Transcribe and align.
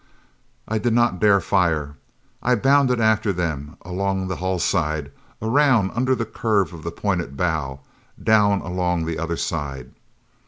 I 0.67 0.79
did 0.79 0.93
not 0.93 1.19
dare 1.19 1.39
fire. 1.39 1.95
I 2.41 2.55
bounded 2.55 2.99
after 2.99 3.31
them 3.31 3.77
along 3.83 4.27
the 4.29 4.37
hull 4.37 4.57
side, 4.57 5.11
around 5.43 5.91
under 5.93 6.15
the 6.15 6.25
curve 6.25 6.73
of 6.73 6.81
the 6.81 6.89
pointed 6.89 7.37
bow, 7.37 7.81
down 8.23 8.61
along 8.61 9.05
the 9.05 9.19
other 9.19 9.37
side. 9.37 9.91